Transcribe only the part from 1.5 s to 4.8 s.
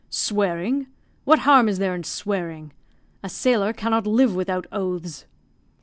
is there in swearing? A sailor cannot live without